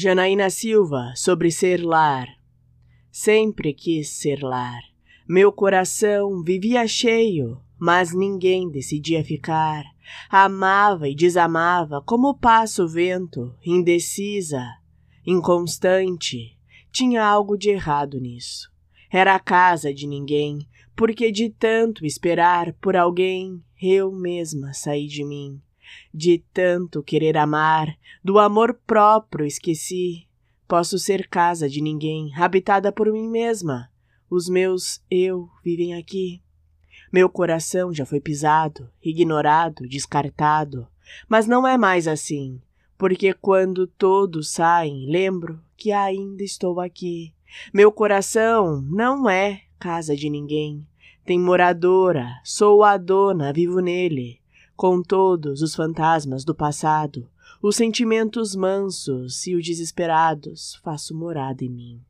[0.00, 2.28] Janaína Silva, sobre ser lar.
[3.10, 4.80] Sempre quis ser lar.
[5.28, 9.82] Meu coração vivia cheio, mas ninguém decidia ficar.
[10.30, 14.64] Amava e desamava como passa o vento, indecisa,
[15.26, 16.56] inconstante.
[16.92, 18.70] Tinha algo de errado nisso.
[19.10, 20.60] Era a casa de ninguém,
[20.94, 25.60] porque de tanto esperar por alguém, eu mesma saí de mim.
[26.12, 30.26] De tanto querer amar, do amor próprio esqueci.
[30.66, 33.90] Posso ser casa de ninguém, habitada por mim mesma.
[34.30, 36.42] Os meus eu vivem aqui.
[37.10, 40.86] Meu coração já foi pisado, ignorado, descartado.
[41.26, 42.60] Mas não é mais assim,
[42.98, 47.32] porque quando todos saem, lembro que ainda estou aqui.
[47.72, 50.86] Meu coração não é casa de ninguém.
[51.24, 54.37] Tem moradora, sou a dona, vivo nele,
[54.78, 57.28] com todos os fantasmas do passado,
[57.60, 62.00] os sentimentos mansos e os desesperados, faço morada em mim.